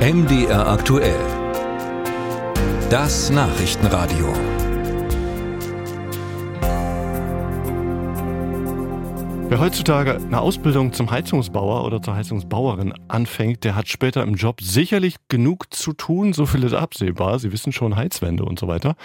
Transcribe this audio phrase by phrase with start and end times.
[0.00, 1.20] MDR aktuell.
[2.88, 4.32] Das Nachrichtenradio.
[9.50, 14.62] Wer heutzutage eine Ausbildung zum Heizungsbauer oder zur Heizungsbauerin anfängt, der hat später im Job
[14.62, 17.38] sicherlich genug zu tun, so viel ist absehbar.
[17.38, 18.96] Sie wissen schon Heizwände und so weiter.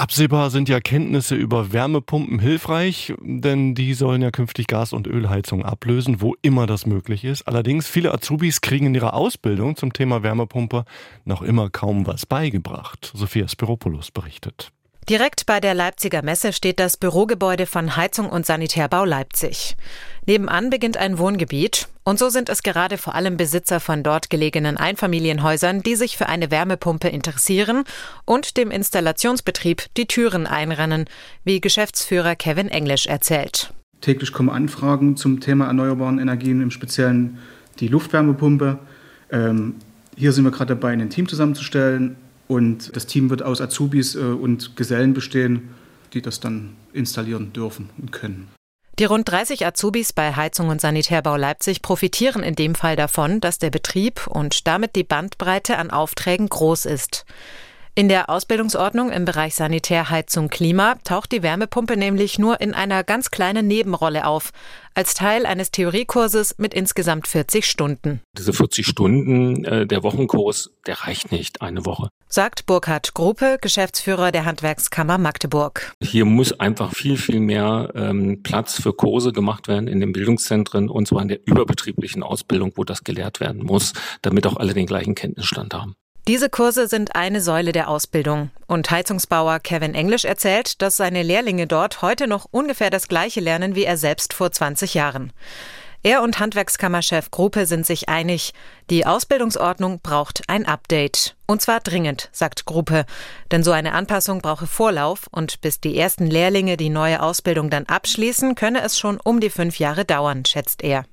[0.00, 5.62] Absehbar sind ja Kenntnisse über Wärmepumpen hilfreich, denn die sollen ja künftig Gas- und Ölheizung
[5.62, 7.46] ablösen, wo immer das möglich ist.
[7.46, 10.86] Allerdings, viele Azubis kriegen in ihrer Ausbildung zum Thema Wärmepumpe
[11.26, 13.12] noch immer kaum was beigebracht.
[13.14, 14.72] Sophia Spiropoulos berichtet.
[15.10, 19.76] Direkt bei der Leipziger Messe steht das Bürogebäude von Heizung und Sanitärbau Leipzig.
[20.24, 24.76] Nebenan beginnt ein Wohngebiet und so sind es gerade vor allem Besitzer von dort gelegenen
[24.76, 27.82] Einfamilienhäusern, die sich für eine Wärmepumpe interessieren
[28.24, 31.06] und dem Installationsbetrieb die Türen einrennen,
[31.42, 33.74] wie Geschäftsführer Kevin Englisch erzählt.
[34.00, 37.38] Täglich kommen Anfragen zum Thema erneuerbaren Energien, im Speziellen
[37.80, 38.78] die Luftwärmepumpe.
[39.32, 39.74] Ähm,
[40.14, 42.16] hier sind wir gerade dabei, ein Team zusammenzustellen
[42.50, 45.70] und das Team wird aus Azubis äh, und Gesellen bestehen,
[46.12, 48.48] die das dann installieren dürfen und können.
[48.98, 53.58] Die rund 30 Azubis bei Heizung und Sanitärbau Leipzig profitieren in dem Fall davon, dass
[53.58, 57.24] der Betrieb und damit die Bandbreite an Aufträgen groß ist.
[57.96, 63.32] In der Ausbildungsordnung im Bereich Sanitärheizung Klima taucht die Wärmepumpe nämlich nur in einer ganz
[63.32, 64.52] kleinen Nebenrolle auf,
[64.94, 68.20] als Teil eines Theoriekurses mit insgesamt 40 Stunden.
[68.38, 72.08] Diese 40 Stunden, äh, der Wochenkurs, der reicht nicht eine Woche.
[72.28, 75.92] Sagt Burkhard Gruppe, Geschäftsführer der Handwerkskammer Magdeburg.
[76.00, 80.88] Hier muss einfach viel, viel mehr ähm, Platz für Kurse gemacht werden in den Bildungszentren
[80.88, 84.86] und zwar in der überbetrieblichen Ausbildung, wo das gelehrt werden muss, damit auch alle den
[84.86, 85.96] gleichen Kenntnisstand haben.
[86.30, 88.50] Diese Kurse sind eine Säule der Ausbildung.
[88.68, 93.74] Und Heizungsbauer Kevin Englisch erzählt, dass seine Lehrlinge dort heute noch ungefähr das Gleiche lernen
[93.74, 95.32] wie er selbst vor 20 Jahren.
[96.04, 98.52] Er und Handwerkskammerchef Gruppe sind sich einig,
[98.90, 101.34] die Ausbildungsordnung braucht ein Update.
[101.48, 103.06] Und zwar dringend, sagt Gruppe.
[103.50, 107.86] Denn so eine Anpassung brauche Vorlauf und bis die ersten Lehrlinge die neue Ausbildung dann
[107.86, 111.06] abschließen, könne es schon um die fünf Jahre dauern, schätzt er.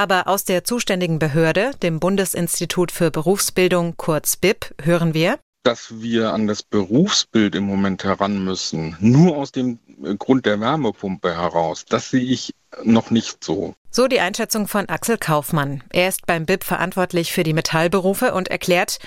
[0.00, 6.32] Aber aus der zuständigen Behörde, dem Bundesinstitut für Berufsbildung, kurz BIP, hören wir, dass wir
[6.32, 9.78] an das Berufsbild im Moment heran müssen, nur aus dem
[10.18, 13.74] Grund der Wärmepumpe heraus, das sehe ich noch nicht so.
[13.90, 15.84] So die Einschätzung von Axel Kaufmann.
[15.90, 19.00] Er ist beim BIP verantwortlich für die Metallberufe und erklärt,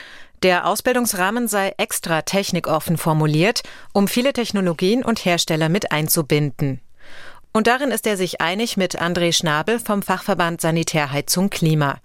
[0.44, 6.83] der Ausbildungsrahmen sei extra technikoffen formuliert, um viele Technologien und Hersteller mit einzubinden.
[7.56, 11.98] Und darin ist er sich einig mit André Schnabel vom Fachverband Sanitärheizung Klima.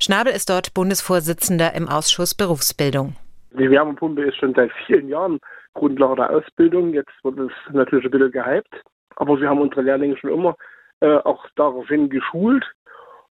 [0.00, 3.14] Schnabel ist dort Bundesvorsitzender im Ausschuss Berufsbildung.
[3.52, 5.38] Die Wärmepumpe ist schon seit vielen Jahren
[5.74, 6.92] Grundlage der Ausbildung.
[6.92, 8.74] Jetzt wird es natürlich ein bisschen gehypt.
[9.14, 10.56] Aber wir haben unsere Lehrlinge schon immer
[10.98, 12.64] äh, auch daraufhin geschult.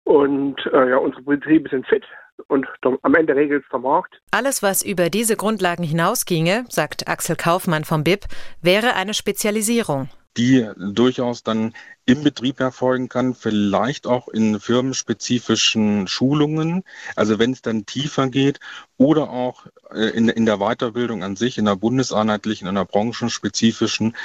[0.05, 2.05] Und äh, ja, unsere Betriebe sind fit
[2.47, 2.65] und
[3.03, 4.21] am Ende regelt es der Markt.
[4.31, 8.27] Alles, was über diese Grundlagen hinausginge, sagt Axel Kaufmann vom BIP,
[8.63, 11.75] wäre eine Spezialisierung die durchaus dann
[12.05, 16.85] im Betrieb erfolgen kann, vielleicht auch in firmenspezifischen Schulungen,
[17.17, 18.61] also wenn es dann tiefer geht
[18.97, 24.17] oder auch äh, in, in der Weiterbildung an sich, in der bundeseinheitlichen, in der branchenspezifischen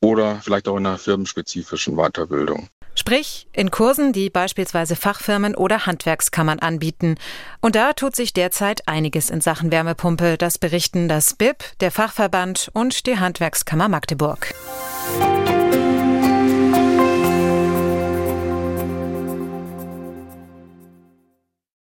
[0.00, 2.68] oder vielleicht auch in der firmenspezifischen Weiterbildung.
[2.98, 7.14] Sprich, in Kursen, die beispielsweise Fachfirmen oder Handwerkskammern anbieten.
[7.60, 10.36] Und da tut sich derzeit einiges in Sachen Wärmepumpe.
[10.36, 14.52] Das berichten das BIP, der Fachverband und die Handwerkskammer Magdeburg.
[15.16, 15.57] You.